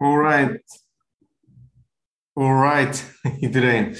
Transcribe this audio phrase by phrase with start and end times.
[0.00, 0.86] Alright.
[2.32, 3.96] Alright, iedereen.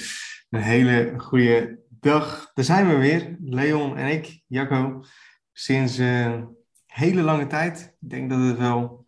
[0.49, 2.51] Een hele goede dag.
[2.53, 5.03] Daar zijn we weer, Leon en ik, Jacco.
[5.51, 7.97] Sinds een hele lange tijd.
[7.99, 9.07] Ik denk dat het wel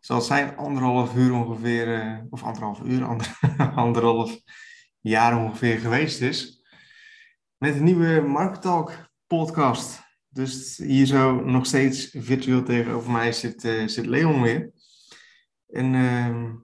[0.00, 3.38] zal zijn anderhalf uur ongeveer, eh, of anderhalf uur, ander,
[3.74, 4.38] anderhalf
[5.00, 6.62] jaar ongeveer geweest is.
[7.58, 8.92] Met een nieuwe Market Talk
[9.26, 10.00] podcast.
[10.28, 14.70] Dus hier zo nog steeds virtueel tegenover mij zit, uh, zit Leon weer.
[15.76, 16.54] En uh,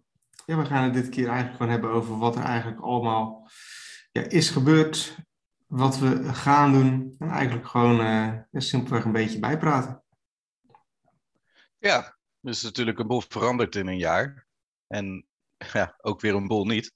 [0.47, 3.51] ja, we gaan het dit keer eigenlijk gewoon hebben over wat er eigenlijk allemaal
[4.13, 5.17] ja, is gebeurd.
[5.67, 7.15] Wat we gaan doen.
[7.19, 10.03] En eigenlijk gewoon uh, simpelweg een beetje bijpraten.
[11.79, 14.47] Ja, is natuurlijk een boel veranderd in een jaar.
[14.87, 15.27] En
[15.73, 16.93] ja, ook weer een boel niet.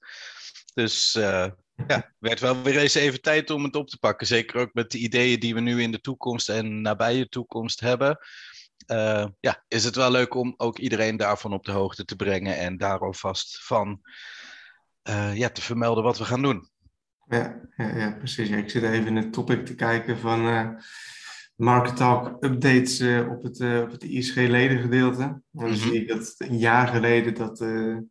[0.75, 1.47] Dus uh,
[1.87, 4.27] ja, werd wel weer eens even tijd om het op te pakken.
[4.27, 8.19] Zeker ook met de ideeën die we nu in de toekomst en nabije toekomst hebben.
[8.87, 12.59] Uh, ja, is het wel leuk om ook iedereen daarvan op de hoogte te brengen
[12.59, 14.01] en daar alvast van
[15.09, 16.69] uh, ja, te vermelden wat we gaan doen.
[17.29, 18.49] Ja, ja, ja precies.
[18.49, 20.69] Ja, ik zit even in het topic te kijken van uh,
[21.55, 25.23] Market Talk updates op het, op het ISG-leden gedeelte.
[25.23, 25.81] En dan mm-hmm.
[25.81, 28.07] zie ik dat een jaar geleden dat de,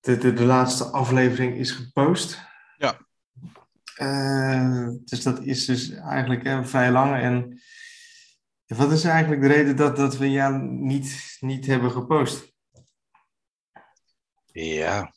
[0.00, 2.40] de, de, laatste aflevering is gepost.
[2.76, 2.98] Ja.
[5.04, 7.60] dus dat is dus eigenlijk vrij lang en
[8.66, 12.54] wat is eigenlijk de reden dat, dat we ja niet, niet hebben gepost?
[14.52, 15.14] Ja,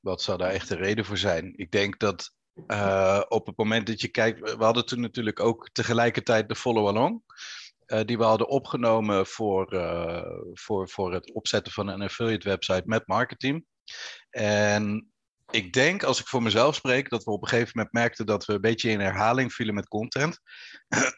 [0.00, 1.52] wat zou daar echt de reden voor zijn?
[1.56, 2.34] Ik denk dat
[2.66, 7.22] uh, op het moment dat je kijkt, we hadden toen natuurlijk ook tegelijkertijd de follow-along.
[7.86, 12.82] Uh, die we hadden opgenomen voor, uh, voor, voor het opzetten van een affiliate website
[12.84, 13.64] met marketing.
[14.30, 15.12] En
[15.50, 18.44] ik denk, als ik voor mezelf spreek, dat we op een gegeven moment merkten dat
[18.44, 20.38] we een beetje in herhaling vielen met content.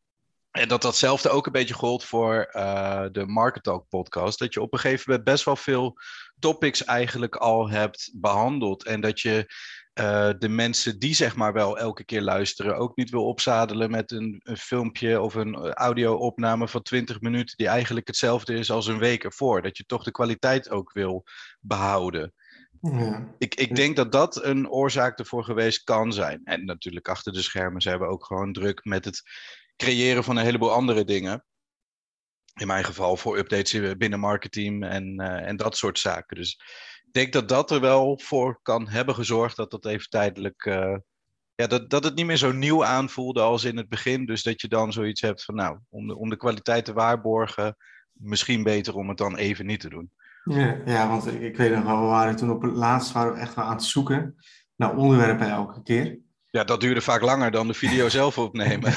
[0.56, 4.40] En dat datzelfde ook een beetje gold voor uh, de Market Talk podcast.
[4.40, 5.98] Dat je op een gegeven moment best wel veel
[6.40, 8.86] topics eigenlijk al hebt behandeld.
[8.86, 9.54] En dat je
[10.00, 14.12] uh, de mensen die zeg maar wel elke keer luisteren ook niet wil opzadelen met
[14.12, 19.00] een, een filmpje of een audio-opname van 20 minuten die eigenlijk hetzelfde is als een
[19.00, 19.62] week ervoor.
[19.62, 21.24] Dat je toch de kwaliteit ook wil
[21.60, 22.34] behouden.
[22.82, 23.36] Ja.
[23.38, 26.42] Ik, ik denk dat dat een oorzaak ervoor geweest kan zijn.
[26.44, 29.22] En natuurlijk achter de schermen zijn we ook gewoon druk met het
[29.76, 31.46] creëren van een heleboel andere dingen.
[32.54, 36.38] In mijn geval voor updates binnen marketing en, uh, en dat soort zaken.
[36.38, 36.54] Dus
[37.06, 40.66] ik denk dat dat er wel voor kan hebben gezorgd dat dat even tijdelijk.
[40.66, 40.98] Uh,
[41.56, 44.26] ja, dat, dat het niet meer zo nieuw aanvoelde als in het begin.
[44.26, 47.76] Dus dat je dan zoiets hebt van, nou, om de, om de kwaliteit te waarborgen,
[48.12, 50.12] misschien beter om het dan even niet te doen.
[50.44, 53.40] Ja, ja want ik weet nog wel, we waren toen op het laatst waren we
[53.40, 54.36] echt wel aan het zoeken
[54.76, 56.20] naar onderwerpen elke keer.
[56.56, 58.94] Ja, dat duurde vaak langer dan de video zelf opnemen.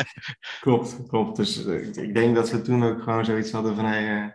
[0.60, 1.36] klopt, klopt.
[1.36, 3.84] Dus uh, ik denk dat we toen ook gewoon zoiets hadden van...
[3.84, 4.30] Hey, uh,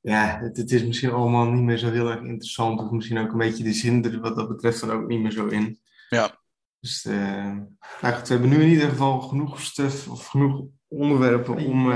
[0.00, 2.80] ja, het, het, is misschien allemaal niet meer zo heel erg interessant.
[2.80, 5.30] Of misschien ook een beetje de zin er wat dat betreft dan ook niet meer
[5.30, 5.80] zo in.
[6.08, 6.40] Ja.
[6.80, 7.56] Dus uh,
[8.00, 11.90] nou goed, we hebben nu in ieder geval genoeg stuff of genoeg onderwerpen om...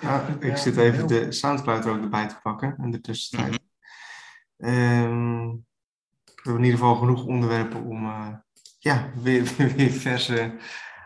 [0.00, 3.60] Ah, ik zit even de Soundcloud er ook erbij te pakken in de tussentijd.
[4.56, 5.64] Mm -hmm.
[6.24, 8.06] we hebben in ieder geval genoeg onderwerpen om
[8.82, 10.50] ja, weer, weer vers uh,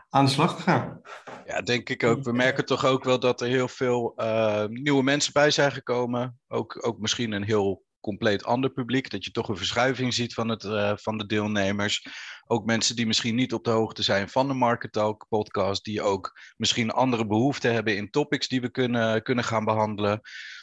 [0.08, 1.00] aan de slag te gaan.
[1.46, 2.24] Ja, denk ik ook.
[2.24, 6.38] We merken toch ook wel dat er heel veel uh, nieuwe mensen bij zijn gekomen.
[6.48, 9.10] Ook, ook misschien een heel compleet ander publiek.
[9.10, 12.06] Dat je toch een verschuiving ziet van, het, uh, van de deelnemers.
[12.46, 15.84] Ook mensen die misschien niet op de hoogte zijn van de Market Talk podcast.
[15.84, 20.20] Die ook misschien andere behoeften hebben in topics die we kunnen, kunnen gaan behandelen.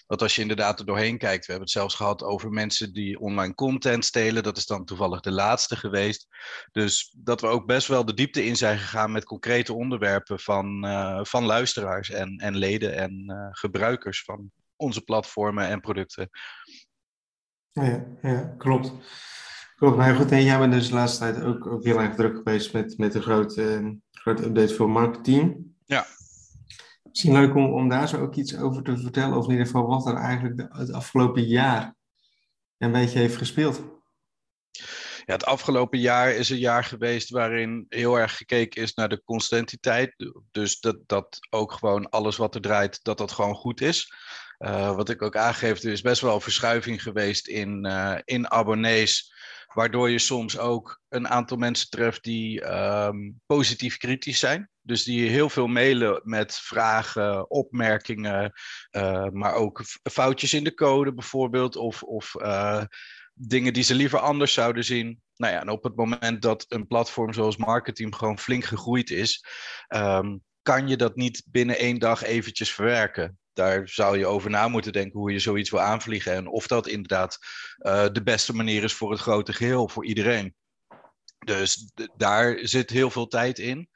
[0.07, 3.19] Want als je inderdaad er doorheen kijkt, we hebben het zelfs gehad over mensen die
[3.19, 4.43] online content stelen.
[4.43, 6.27] Dat is dan toevallig de laatste geweest.
[6.71, 10.85] Dus dat we ook best wel de diepte in zijn gegaan met concrete onderwerpen van,
[10.85, 16.29] uh, van luisteraars en, en leden en uh, gebruikers van onze platformen en producten.
[17.71, 18.93] Ja, ja klopt.
[19.75, 22.35] Klopt, maar goed, en jij bent dus de laatste tijd ook, ook heel erg druk
[22.35, 25.65] geweest met, met een grote, grote update voor marketing.
[25.85, 26.05] Ja.
[27.13, 29.87] Misschien leuk om, om daar zo ook iets over te vertellen, of in ieder geval
[29.87, 31.95] wat er eigenlijk het afgelopen jaar
[32.77, 33.83] een beetje heeft gespeeld.
[35.25, 39.23] Ja, het afgelopen jaar is een jaar geweest waarin heel erg gekeken is naar de
[39.23, 40.31] constantiteit.
[40.51, 44.13] Dus dat, dat ook gewoon alles wat er draait, dat dat gewoon goed is.
[44.59, 49.33] Uh, wat ik ook aangeef, er is best wel verschuiving geweest in, uh, in abonnees.
[49.73, 52.73] Waardoor je soms ook een aantal mensen treft die
[53.05, 54.69] um, positief kritisch zijn.
[54.85, 58.51] Dus die heel veel mailen met vragen, opmerkingen,
[58.91, 61.75] uh, maar ook foutjes in de code bijvoorbeeld.
[61.75, 62.83] Of, of uh,
[63.33, 65.21] dingen die ze liever anders zouden zien.
[65.35, 69.45] Nou ja, en op het moment dat een platform zoals Marketing gewoon flink gegroeid is,
[69.87, 73.37] um, kan je dat niet binnen één dag eventjes verwerken.
[73.53, 76.87] daar zou je over na moeten denken hoe je zoiets wil aanvliegen en of dat
[76.87, 77.37] inderdaad
[77.79, 80.55] uh, de beste manier is voor het grote geheel, voor iedereen.
[81.45, 83.89] Dus daar zit heel veel tijd in.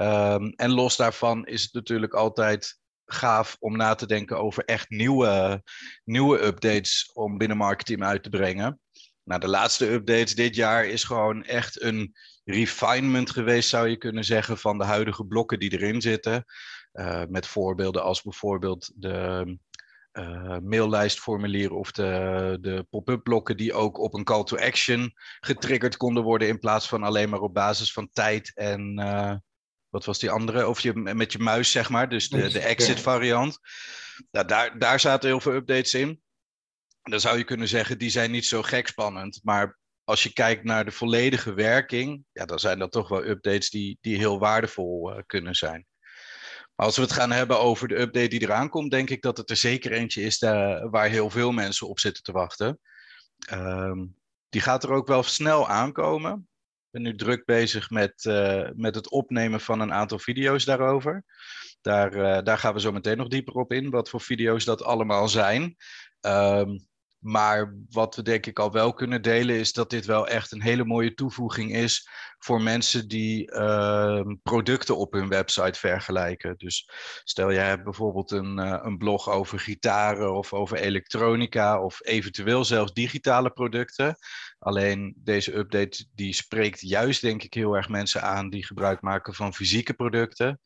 [0.00, 4.90] Um, en los daarvan is het natuurlijk altijd gaaf om na te denken over echt
[4.90, 5.62] nieuwe,
[6.04, 8.80] nieuwe updates om binnen marketing uit te brengen.
[9.24, 12.12] Nou, de laatste updates dit jaar is gewoon echt een
[12.44, 16.44] refinement geweest, zou je kunnen zeggen, van de huidige blokken die erin zitten.
[16.92, 19.58] Uh, met voorbeelden als bijvoorbeeld de
[20.12, 25.96] uh, maillijstformulier of de, de pop-up blokken die ook op een call to action getriggerd
[25.96, 29.34] konden worden in plaats van alleen maar op basis van tijd en uh,
[29.90, 30.68] wat was die andere?
[30.68, 33.58] Of je met je muis, zeg maar, dus de, de exit variant.
[34.30, 36.20] Nou, daar, daar zaten heel veel updates in.
[37.02, 39.40] Dan zou je kunnen zeggen, die zijn niet zo gek spannend.
[39.42, 43.70] Maar als je kijkt naar de volledige werking, ja, dan zijn dat toch wel updates
[43.70, 45.86] die, die heel waardevol uh, kunnen zijn.
[46.74, 49.36] Maar als we het gaan hebben over de update die eraan komt, denk ik dat
[49.36, 52.78] het er zeker eentje is daar, waar heel veel mensen op zitten te wachten.
[53.52, 54.16] Um,
[54.48, 56.48] die gaat er ook wel snel aankomen.
[56.90, 61.24] Ben nu druk bezig met, uh, met het opnemen van een aantal video's daarover.
[61.80, 64.82] Daar, uh, daar gaan we zo meteen nog dieper op in, wat voor video's dat
[64.82, 65.76] allemaal zijn.
[66.20, 66.88] Um,
[67.20, 70.62] maar wat we denk ik al wel kunnen delen is dat dit wel echt een
[70.62, 72.08] hele mooie toevoeging is
[72.38, 76.54] voor mensen die uh, producten op hun website vergelijken.
[76.56, 76.90] Dus
[77.24, 82.64] stel jij hebt bijvoorbeeld een, uh, een blog over gitaren of over elektronica of eventueel
[82.64, 84.16] zelfs digitale producten.
[84.60, 89.34] Alleen deze update die spreekt juist denk ik heel erg mensen aan die gebruik maken
[89.34, 90.60] van fysieke producten.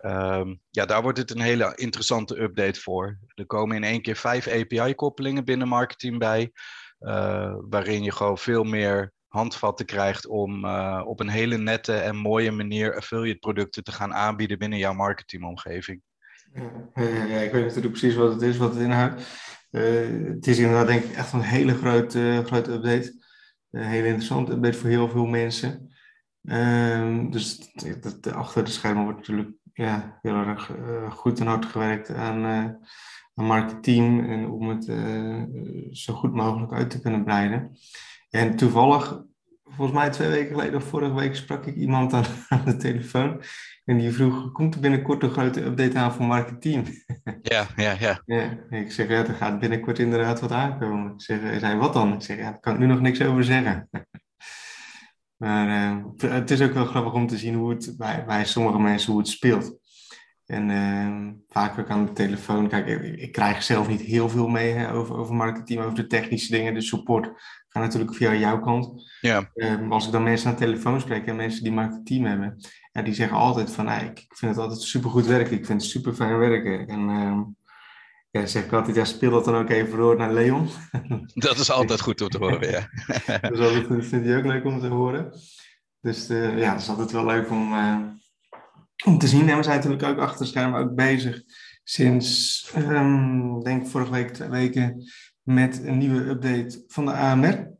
[0.00, 3.18] Um, ja, daar wordt het een hele interessante update voor.
[3.34, 6.52] Er komen in één keer vijf API-koppelingen binnen marketing bij,
[7.00, 12.16] uh, waarin je gewoon veel meer handvatten krijgt om uh, op een hele nette en
[12.16, 16.02] mooie manier affiliate producten te gaan aanbieden binnen jouw marketingomgeving.
[16.94, 19.22] Ja, ik weet natuurlijk precies wat het is, wat het inhoudt.
[19.70, 23.23] Uh, het is inderdaad denk ik echt een hele grote, grote update.
[23.74, 25.92] Een hele interessante update voor heel veel mensen.
[26.42, 27.72] Uh, dus
[28.32, 32.64] achter de schermen wordt natuurlijk ja, heel erg uh, goed en hard gewerkt aan, uh,
[33.34, 34.84] aan marketing en om het
[35.96, 37.76] zo goed mogelijk uit te kunnen breiden.
[38.30, 39.22] En toevallig,
[39.64, 42.24] volgens mij twee weken geleden of vorige week sprak ik iemand aan
[42.64, 43.42] de telefoon
[43.84, 46.86] en die vroeg, komt er binnenkort een grote update aan voor marketing?
[47.42, 48.22] Ja, ja, ja.
[48.26, 51.12] ja ik zeg, ja, er gaat binnenkort inderdaad wat aankomen.
[51.12, 52.12] Ik zeg, hij zei, wat dan?
[52.12, 53.88] Ik zeg, ja, daar kan ik nu nog niks over zeggen.
[55.36, 58.78] Maar uh, het is ook wel grappig om te zien hoe het bij, bij sommige
[58.78, 59.78] mensen hoe het speelt.
[60.46, 62.68] En uh, vaak ook aan de telefoon.
[62.68, 66.06] Kijk, ik, ik, krijg zelf niet heel veel mee hè, over, over marketing, over de
[66.06, 66.74] technische dingen.
[66.74, 67.32] De support
[67.74, 69.16] gaat natuurlijk via jouw kant.
[69.20, 69.50] Ja.
[69.54, 72.56] Uh, als ik dan mensen aan de telefoon spreek en mensen die marketing hebben,
[72.92, 75.56] ja, die zeggen altijd van, ik, ik vind het altijd super goed werken.
[75.56, 76.88] Ik vind het super fijn werken.
[76.88, 77.42] En ehm,
[78.30, 80.68] ja, zeg ik altijd, ja, speel dat dan ook even door naar Leon.
[81.34, 82.88] Dat is altijd goed om te horen, ja.
[83.50, 85.32] dus dat vindt hij ook leuk om te horen.
[86.00, 87.98] Dus uh, ja, het is altijd wel leuk om, uh,
[89.04, 89.48] om te zien.
[89.48, 91.42] En we zijn natuurlijk ook achter schermen ook bezig
[91.84, 95.04] sinds, um, denk ik vorige week, twee weken,
[95.44, 97.72] met een nieuwe update van de AMR.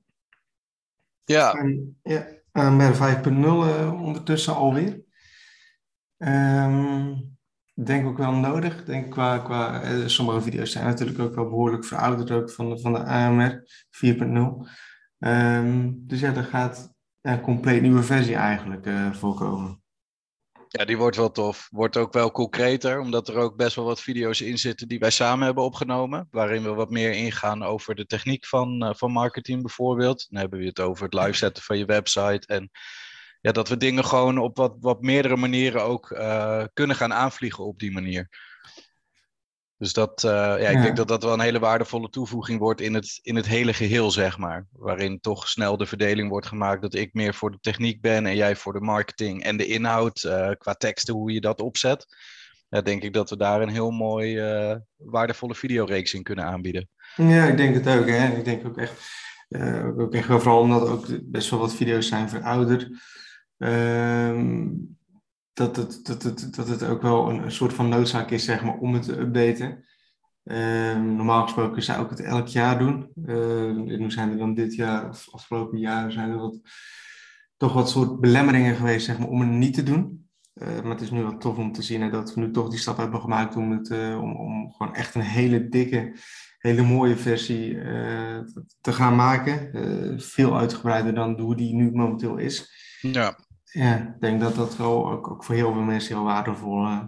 [1.25, 1.52] Ja.
[1.52, 5.02] En, ja AMR 5.0 uh, ondertussen alweer.
[6.19, 7.37] Um,
[7.75, 8.84] denk ook wel nodig.
[8.84, 12.93] Denk qua, qua, eh, sommige video's zijn natuurlijk ook wel behoorlijk verouderd ook van, van
[12.93, 14.69] de AMR 4.0.
[15.19, 19.82] Um, dus ja, er gaat een compleet nieuwe versie eigenlijk uh, voorkomen.
[20.78, 21.69] Ja, die wordt wel tof.
[21.70, 25.10] Wordt ook wel concreter, omdat er ook best wel wat video's in zitten die wij
[25.10, 26.28] samen hebben opgenomen.
[26.31, 30.26] Waarin we wat meer ingaan over de techniek van, uh, van marketing bijvoorbeeld.
[30.31, 32.70] Dan hebben we het over het live zetten van je website en
[33.40, 37.64] ja, dat we dingen gewoon op wat, wat meerdere manieren ook uh, kunnen gaan aanvliegen
[37.64, 38.28] op die manier.
[39.84, 40.82] Dus dat, uh, ja, ik ja.
[40.82, 44.10] denk dat dat wel een hele waardevolle toevoeging wordt in het, in het hele geheel,
[44.10, 44.67] zeg maar.
[44.72, 48.36] Waarin toch snel de verdeling wordt gemaakt dat ik meer voor de techniek ben en
[48.36, 52.06] jij voor de marketing en de inhoud uh, qua teksten, hoe je dat opzet.
[52.69, 54.41] Ja, denk ik dat we daar een heel mooi
[54.96, 56.88] waardevolle videoreeks in kunnen aanbieden.
[57.17, 58.06] Ja, ik denk het ook.
[58.06, 58.36] Hè.
[58.36, 58.93] Ik denk ook echt,
[59.98, 62.88] ook echt vooral omdat ook best wel wat video's zijn verouderd.
[63.58, 64.96] Um,
[65.55, 68.79] dat, het, dat, het, dat het ook wel een, soort van noodzaak is zeg maar,
[68.79, 69.84] om het te updaten.
[70.44, 73.11] Um, normaal gesproken zou ik het elk jaar doen.
[73.27, 76.61] Uh, nu zijn er dan dit jaar of afgelopen jaren zijn er wat,
[77.56, 80.29] toch wat soort belemmeringen geweest zeg maar, om het niet te doen.
[80.55, 82.79] Uh, maar het is nu wel tof om te zien dat we nu toch die
[82.79, 86.17] stap hebben gemaakt om, het, uh, om, om gewoon echt een hele dikke,
[86.58, 87.79] hele mooie versie
[88.81, 89.70] te gaan maken.
[90.20, 92.73] veel uitgebreider dan hoe die nu momenteel is.
[93.01, 93.39] Ja.
[93.74, 97.02] Ja, ik denk dat dat wel ook, ook voor heel veel mensen heel waardevol uh,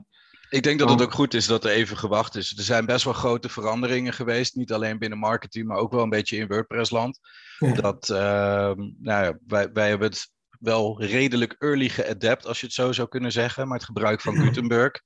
[0.48, 2.56] Ik denk dat het ook goed is dat er even gewacht is.
[2.56, 4.54] Er zijn best wel grote veranderingen geweest.
[4.54, 7.18] Niet alleen binnen marketing, maar ook wel een beetje in WordPress-land.
[7.58, 10.30] Dat, ehm, nou ja, wij, wij hebben het
[10.60, 13.68] wel redelijk early geadapt, als je het zo zou kunnen zeggen.
[13.68, 15.00] Maar het gebruik van Gutenberg.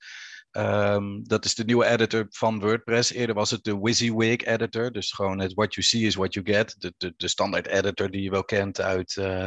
[0.53, 3.13] Um, dat is de nieuwe editor van WordPress.
[3.13, 4.93] Eerder was het de WYSIWYG editor.
[4.93, 6.75] Dus gewoon het what you see is what you get.
[6.79, 9.47] De, de, de standaard editor die je wel kent uit uh,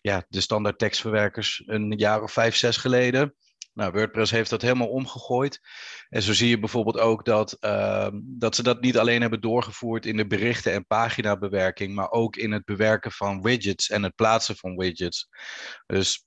[0.00, 3.34] ja, de standaard tekstverwerkers een jaar of vijf, zes geleden.
[3.72, 5.60] Nou, WordPress heeft dat helemaal omgegooid.
[6.08, 10.06] En zo zie je bijvoorbeeld ook dat, uh, dat ze dat niet alleen hebben doorgevoerd
[10.06, 14.56] in de berichten en paginabewerking, maar ook in het bewerken van widgets en het plaatsen
[14.56, 15.28] van widgets.
[15.86, 16.24] Dus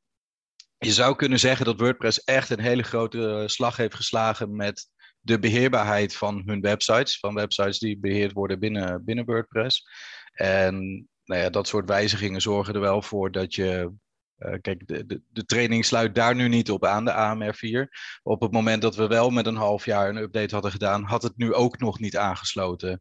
[0.85, 5.39] je zou kunnen zeggen dat WordPress echt een hele grote slag heeft geslagen met de
[5.39, 9.87] beheerbaarheid van hun websites, van websites die beheerd worden binnen, binnen WordPress.
[10.33, 13.91] En nou ja, dat soort wijzigingen zorgen er wel voor dat je
[14.37, 17.89] uh, kijk, de, de, de, training sluit daar nu niet op aan, de AMR4.
[18.23, 21.23] Op het moment dat we wel met een half jaar een update hadden gedaan, had
[21.23, 22.99] het nu ook nog niet aangesloten.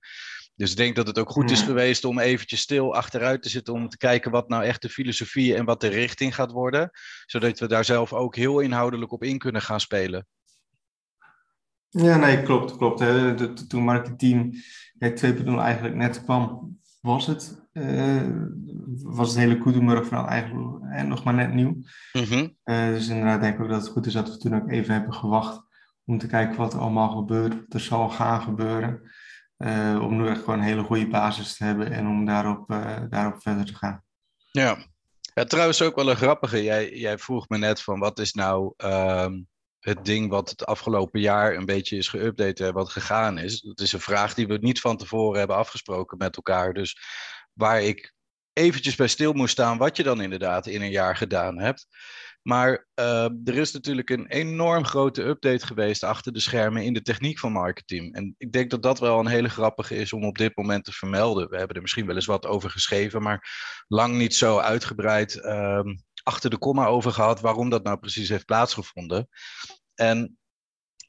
[0.63, 3.75] Dus ik denk dat het ook goed is geweest om eventjes stil achteruit te zitten
[3.75, 6.91] om te kijken wat nou echt de filosofie en wat de richting gaat worden.
[7.27, 10.27] Zodat we daar zelf ook heel inhoudelijk op in kunnen gaan spelen.
[11.89, 13.01] Ja, nee, klopt, klopt.
[13.01, 13.35] Hè.
[13.67, 14.65] toen marketing
[14.99, 18.29] 2.0 eigenlijk net kwam, was het, uh,
[19.03, 21.77] was het hele Koetenburg eigenlijk eh, nog maar net nieuw.
[22.65, 24.95] uh, dus inderdaad denk ik ook dat het goed is dat we toen ook even
[24.95, 25.63] hebben gewacht
[26.05, 29.01] om te kijken wat er allemaal gebeurt, wat er zal gaan gebeuren.
[29.65, 32.69] Uh, om nu echt gewoon een hele goede basis te hebben en om daarop,
[33.09, 34.05] daarop verder te gaan.
[34.51, 34.77] Ja.
[35.35, 36.63] ja, trouwens ook wel een grappige.
[36.63, 39.41] Jij, jij vroeg me net van wat is nou ehm,
[39.81, 43.61] het ding wat het afgelopen jaar een beetje is geüpdate en wat gegaan is.
[43.61, 46.73] Dat is een vraag die we niet van tevoren hebben afgesproken met elkaar.
[46.73, 46.99] Dus
[47.53, 48.15] waar ik
[48.53, 51.87] eventjes bij stil moest staan wat je dan inderdaad in een jaar gedaan hebt.
[52.43, 57.03] Maar uh, er is natuurlijk een enorm grote update geweest achter de schermen in de
[57.03, 58.15] techniek van marketing.
[58.15, 60.93] En ik denk dat dat wel een hele grappige is om op dit moment te
[60.93, 61.51] vermelden.
[61.51, 63.49] We hebben er misschien wel eens wat over geschreven, maar
[63.89, 65.81] lang niet zo uitgebreid uh,
[66.23, 69.29] achter de komma over gehad waarom dat nou precies heeft plaatsgevonden.
[69.95, 70.39] En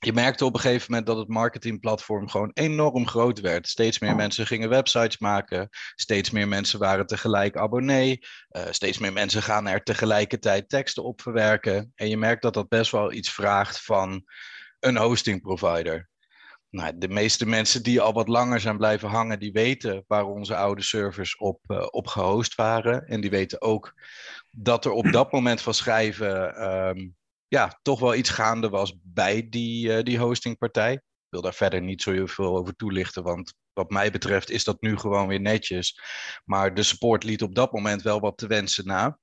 [0.05, 3.67] je merkte op een gegeven moment dat het marketingplatform gewoon enorm groot werd.
[3.67, 5.69] Steeds meer mensen gingen websites maken.
[5.95, 8.19] Steeds meer mensen waren tegelijk abonnee.
[8.51, 11.91] Uh, steeds meer mensen gaan er tegelijkertijd teksten op verwerken.
[11.95, 14.23] En je merkt dat dat best wel iets vraagt van
[14.79, 16.09] een hosting provider.
[16.69, 20.55] Nou, de meeste mensen die al wat langer zijn blijven hangen, die weten waar onze
[20.55, 23.07] oude servers op, uh, op gehost waren.
[23.07, 23.93] En die weten ook
[24.49, 27.15] dat er op dat moment van schrijven um,
[27.53, 30.93] ja, toch wel iets gaande was bij die, uh, die hostingpartij.
[30.93, 34.63] Ik wil daar verder niet zo heel veel over toelichten, want wat mij betreft is
[34.63, 35.99] dat nu gewoon weer netjes.
[36.45, 39.19] Maar de support liet op dat moment wel wat te wensen na.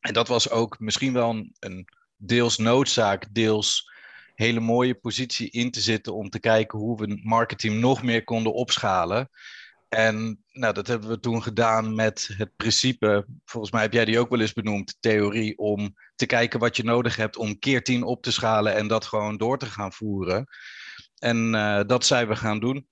[0.00, 3.92] En dat was ook misschien wel een, een deels noodzaak, deels
[4.34, 8.54] hele mooie positie in te zitten om te kijken hoe we marketing nog meer konden
[8.54, 9.30] opschalen.
[9.90, 14.18] En nou, dat hebben we toen gedaan met het principe, volgens mij heb jij die
[14.18, 18.02] ook wel eens benoemd, theorie, om te kijken wat je nodig hebt om keer tien
[18.02, 20.46] op te schalen en dat gewoon door te gaan voeren.
[21.18, 22.88] En uh, dat zijn we gaan doen.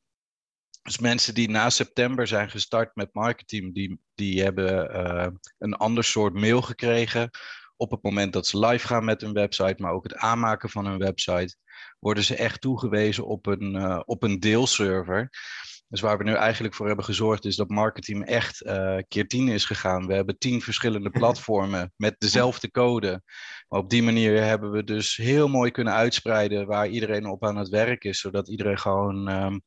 [0.82, 5.26] Dus mensen die na september zijn gestart met marketing, die, die hebben uh,
[5.58, 7.30] een ander soort mail gekregen.
[7.76, 10.86] Op het moment dat ze live gaan met hun website, maar ook het aanmaken van
[10.86, 11.56] hun website,
[11.98, 15.30] worden ze echt toegewezen op een, uh, op een deelserver.
[15.88, 19.48] Dus waar we nu eigenlijk voor hebben gezorgd is dat marketing echt uh, keer tien
[19.48, 20.06] is gegaan.
[20.06, 23.22] We hebben tien verschillende platformen met dezelfde code.
[23.68, 27.56] Maar op die manier hebben we dus heel mooi kunnen uitspreiden waar iedereen op aan
[27.56, 28.20] het werk is.
[28.20, 29.62] Zodat iedereen gewoon um,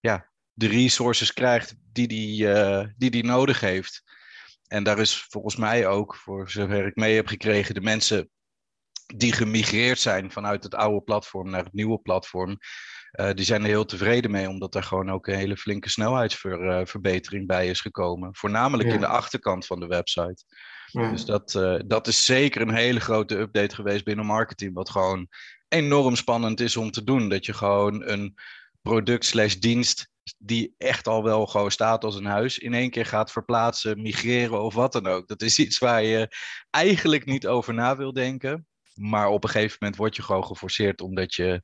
[0.00, 4.02] ja, de resources krijgt die die, uh, die die nodig heeft.
[4.66, 8.30] En daar is volgens mij ook, voor zover ik mee heb gekregen, de mensen
[9.16, 12.58] die gemigreerd zijn vanuit het oude platform naar het nieuwe platform
[13.12, 17.46] uh, die zijn er heel tevreden mee, omdat er gewoon ook een hele flinke snelheidsverbetering
[17.46, 18.34] bij is gekomen.
[18.34, 18.94] Voornamelijk ja.
[18.94, 20.44] in de achterkant van de website.
[20.86, 21.10] Ja.
[21.10, 25.28] Dus dat, uh, dat is zeker een hele grote update geweest binnen marketing, wat gewoon
[25.68, 27.28] enorm spannend is om te doen.
[27.28, 28.34] Dat je gewoon een
[28.82, 33.06] product slash dienst die echt al wel gewoon staat als een huis, in één keer
[33.06, 35.28] gaat verplaatsen, migreren of wat dan ook.
[35.28, 36.36] Dat is iets waar je
[36.70, 38.66] eigenlijk niet over na wil denken.
[38.94, 41.62] Maar op een gegeven moment word je gewoon geforceerd omdat je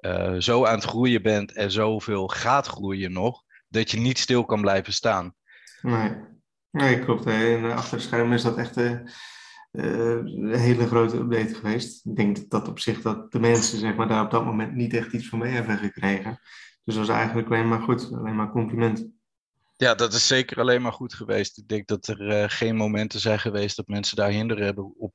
[0.00, 4.44] uh, zo aan het groeien bent en zoveel gaat groeien nog, dat je niet stil
[4.44, 5.34] kan blijven staan.
[5.82, 6.12] Nee,
[6.70, 7.26] nee klopt.
[7.26, 9.00] En achter de schermen is dat echt uh,
[9.70, 12.06] een hele grote update geweest.
[12.06, 14.94] Ik denk dat op zich dat de mensen zeg maar, daar op dat moment niet
[14.94, 16.40] echt iets van mee hebben gekregen.
[16.84, 19.06] Dus dat was eigenlijk alleen maar goed, alleen maar compliment.
[19.76, 21.58] Ja, dat is zeker alleen maar goed geweest.
[21.58, 25.14] Ik denk dat er uh, geen momenten zijn geweest dat mensen daar hinder hebben op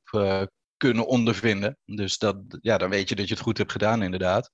[0.76, 1.78] kunnen ondervinden.
[1.84, 4.50] Dus dat, ja, dan weet je dat je het goed hebt gedaan, inderdaad.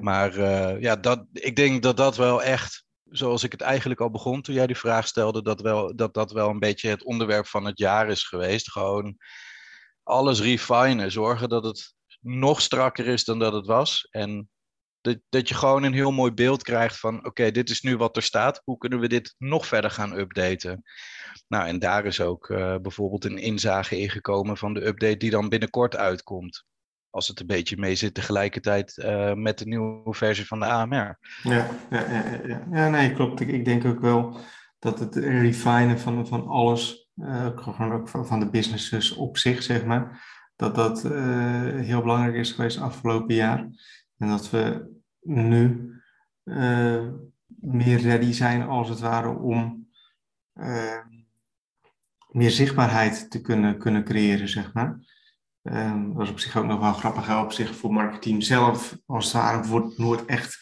[0.00, 0.40] Maar
[0.80, 4.54] ja, dat, ik denk dat dat wel echt, zoals ik het eigenlijk al begon toen
[4.54, 7.78] jij die vraag stelde, dat wel, dat, dat wel een beetje het onderwerp van het
[7.78, 8.70] jaar is geweest.
[8.70, 9.16] Gewoon
[10.02, 14.06] alles refinen, zorgen dat het nog strakker is dan dat het was.
[14.10, 14.48] En
[15.00, 18.16] dat, dat je gewoon een heel mooi beeld krijgt van: oké, dit is nu wat
[18.16, 18.60] er staat.
[18.64, 20.82] Hoe kunnen we dit nog verder gaan updaten?
[21.48, 25.48] Nou, en daar is ook uh, bijvoorbeeld een inzage ingekomen van de update die dan
[25.48, 26.64] binnenkort uitkomt.
[27.14, 31.18] Als het een beetje mee zit tegelijkertijd uh, met de nieuwe versie van de AMR.
[31.42, 32.88] Ja, ja, ja, ja.
[32.88, 33.40] nee, klopt.
[33.40, 34.38] Ik, ik denk ook wel
[34.78, 37.08] dat het refinen van, van alles,
[37.54, 40.24] gewoon ook van, de businesses op zich, zeg maar,
[40.56, 41.02] dat dat
[41.76, 43.68] heel belangrijk is geweest afgelopen jaar.
[44.18, 44.90] En dat we
[45.20, 45.92] nu
[47.60, 49.88] meer ready zijn, als het ware, om
[52.28, 55.13] meer zichtbaarheid te kunnen, kunnen creëren, zeg maar.
[55.70, 57.38] Um, dat is op zich ook nog wel grappig.
[57.38, 60.58] Op zich voor marketing zelf, als het wordt nooit echt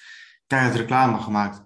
[0.47, 1.63] keihard reclame gemaakt.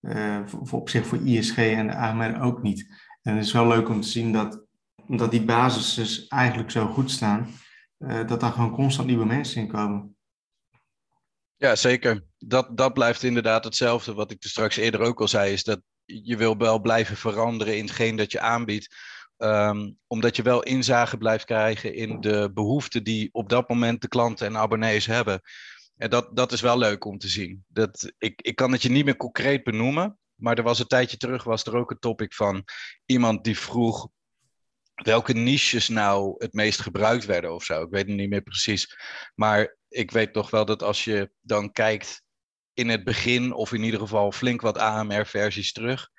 [0.00, 2.86] Uh, voor, op zich voor ISG en de AMR ook niet.
[3.22, 4.64] En het is wel leuk om te zien dat,
[5.06, 7.48] omdat die basis eigenlijk zo goed staan,
[7.98, 10.16] uh, dat daar gewoon constant nieuwe mensen in komen.
[11.56, 12.24] Ja, zeker.
[12.38, 14.14] Dat, dat blijft inderdaad hetzelfde.
[14.14, 17.76] Wat ik er straks eerder ook al zei, is dat je wil wel blijven veranderen
[17.76, 18.96] in hetgeen dat je aanbiedt.
[19.44, 24.08] Um, omdat je wel inzage blijft krijgen in de behoeften die op dat moment de
[24.08, 25.40] klanten en abonnees hebben.
[25.96, 27.64] En dat, dat is wel leuk om te zien.
[27.68, 30.18] Dat, ik, ik kan het je niet meer concreet benoemen.
[30.34, 32.64] Maar er was een tijdje terug was er ook een topic van
[33.04, 34.08] iemand die vroeg
[34.94, 37.82] welke niches nou het meest gebruikt werden of zo.
[37.82, 38.96] Ik weet het niet meer precies.
[39.34, 42.22] Maar ik weet toch wel dat als je dan kijkt
[42.74, 46.10] in het begin, of in ieder geval flink wat AMR-versies terug,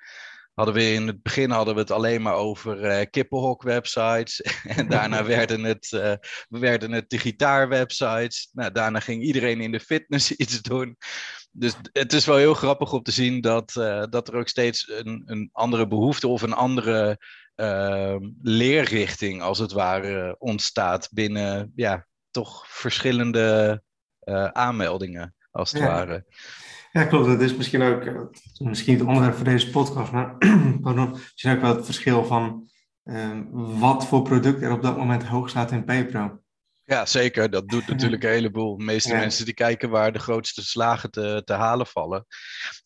[0.56, 4.40] hadden we in het begin hadden we het alleen maar over uh, kippenhok-websites.
[4.76, 6.12] en daarna werden het, uh,
[6.48, 8.48] werden het de gitaar-websites.
[8.52, 10.96] Nou, daarna ging iedereen in de fitness iets doen.
[11.52, 14.90] Dus het is wel heel grappig om te zien dat, uh, dat er ook steeds
[14.90, 17.18] een, een andere behoefte of een andere
[17.56, 23.82] Ehm, leerrichting, als het ware, ontstaat binnen ja, toch verschillende
[24.52, 26.24] aanmeldingen, als het ware.
[26.96, 27.26] Ja, klopt.
[27.26, 28.20] Dat is misschien ook, uh,
[28.58, 30.36] misschien het onderwerp voor deze podcast, maar
[30.82, 32.70] pardon, misschien ook wel het verschil van
[33.04, 36.40] uh, wat voor product er op dat moment hoog staat in PayPro.
[36.84, 37.50] Ja, zeker.
[37.50, 38.78] Dat doet natuurlijk een heleboel.
[38.78, 42.26] De meeste mensen die kijken waar de grootste slagen te, te halen vallen.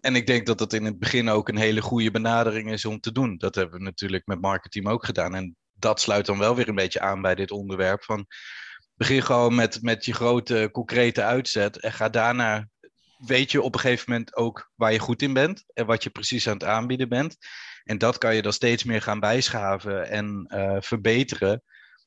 [0.01, 3.01] En ik denk dat dat in het begin ook een hele goede benadering is om
[3.01, 3.37] te doen.
[3.37, 5.35] Dat hebben we natuurlijk met marketing ook gedaan.
[5.35, 8.05] En dat sluit dan wel weer een beetje aan bij dit onderwerp.
[8.05, 8.27] Van
[8.94, 11.81] begin gewoon met, met je grote concrete uitzet.
[11.81, 12.68] En ga daarna,
[13.26, 15.64] weet je op een gegeven moment ook waar je goed in bent.
[15.72, 17.37] En wat je precies aan het aanbieden bent.
[17.85, 21.62] En dat kan je dan steeds meer gaan bijschaven en uh, verbeteren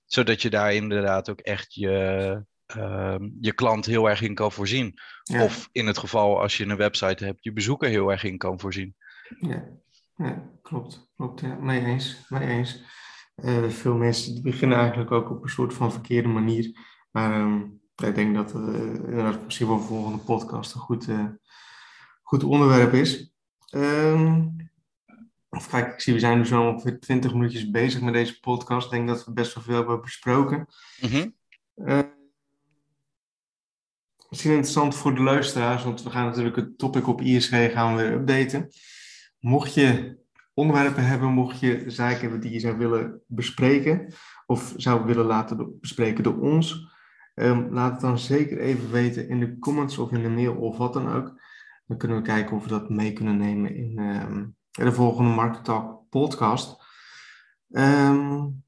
[0.06, 2.46] zodat je daar inderdaad ook echt je,
[2.78, 4.94] uh, je klant heel erg in kan voorzien.
[5.42, 8.60] Of in het geval als je een website hebt, je bezoeker heel erg in kan
[8.60, 8.96] voorzien.
[9.40, 9.64] Ja,
[10.16, 11.12] ja klopt.
[11.16, 11.56] klopt ja.
[11.56, 12.26] Mee eens.
[12.30, 12.84] Mee eens.
[13.36, 16.78] Uh, veel mensen beginnen eigenlijk ook op een soort van verkeerde manier.
[17.12, 21.26] Maar um, ik denk dat uh, misschien wel voor de volgende podcast een goed, uh,
[22.22, 23.34] goed onderwerp is.
[23.72, 24.56] Um,
[25.50, 28.86] of kijk, ik zie, we zijn nu zo ongeveer 20 minuutjes bezig met deze podcast.
[28.86, 30.68] Ik denk dat we best wel veel hebben besproken.
[31.02, 31.36] Mm
[34.34, 38.02] misschien interessant voor de luisteraars, want we gaan natuurlijk het topic op ISG gaan we
[38.02, 38.70] weer updaten.
[39.40, 40.18] Mocht je
[40.54, 44.14] onderwerpen hebben, mocht je zaken hebben die je zou willen bespreken,
[44.46, 46.93] of zou willen laten bespreken door ons,
[47.34, 50.78] um, laat het dan zeker even weten in de comments of in de mail of
[50.78, 51.42] wat dan ook.
[51.86, 55.64] Dan kunnen we kijken of we dat mee kunnen nemen in, um, de volgende Market
[55.64, 56.84] Talk podcast.
[57.70, 58.64] Um,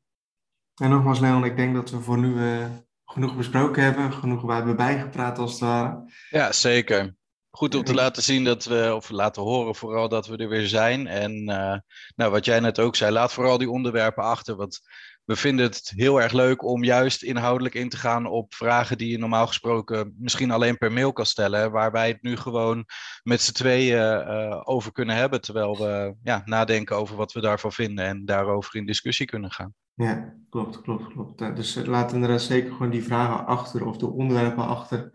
[0.76, 2.66] en nogmaals, Leon, ik denk dat we voor nu uh,
[3.06, 6.12] genoeg besproken hebben, genoeg wij hebben bijgepraat als het ware.
[6.30, 7.16] Ja, zeker.
[7.50, 10.68] Goed om te laten zien dat we, of laten horen vooral dat we er weer
[10.68, 11.08] zijn.
[11.08, 11.78] En uh,
[12.16, 14.56] nou, wat jij net ook zei, laat vooral die onderwerpen achter.
[14.56, 14.82] Want
[15.26, 19.12] we vinden het heel erg leuk om juist inhoudelijk in te gaan op vragen die
[19.12, 22.86] je normaal gesproken misschien alleen per mail kan stellen, waar wij het nu gewoon
[23.24, 27.72] met z'n tweeën uh, over kunnen hebben, terwijl we ja, nadenken over wat we daarvan
[27.72, 29.74] vinden en daarover in discussie kunnen gaan.
[29.94, 31.56] Ja, klopt, klopt, klopt.
[31.56, 35.12] Dus eh, laat inderdaad zeker gewoon die vragen achter of de onderwerpen achter.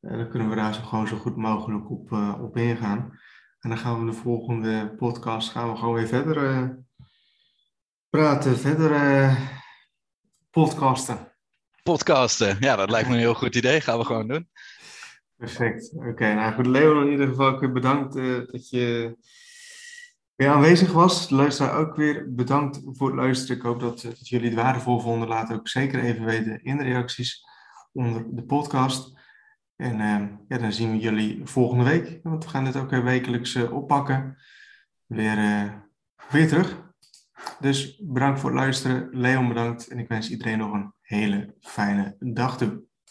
[0.00, 3.18] Uh, dan kunnen we daar zo gewoon zo goed mogelijk op, op ingaan.
[3.58, 6.76] En dan gaan we de volgende podcast gaan we gewoon weer verder
[8.12, 9.36] praten, verder uh,
[10.50, 11.32] podcasten.
[11.82, 13.80] Podcasten, ja, dat lijkt me een heel goed idee.
[13.80, 14.48] Gaan we gewoon doen.
[15.36, 15.92] Perfect.
[15.94, 16.66] Oké, okay, nou goed.
[16.66, 19.16] Leon, in ieder geval bedankt uh, dat je
[20.34, 21.30] weer aanwezig was.
[21.30, 23.56] Luisteraar ook weer bedankt voor het luisteren.
[23.56, 25.28] Ik hoop dat, dat jullie het waardevol vonden.
[25.28, 27.44] Laat ook zeker even weten in de reacties
[27.92, 29.18] onder de podcast.
[29.76, 32.20] En uh, ja, dan zien we jullie volgende week.
[32.22, 34.38] Want we gaan dit ook weer wekelijks oppakken.
[35.06, 35.36] Weer,
[36.30, 36.91] weer terug.
[37.60, 39.08] Dus bedankt voor het luisteren.
[39.10, 39.88] Leon bedankt.
[39.88, 42.82] En ik wens iedereen nog een hele fijne dag toe.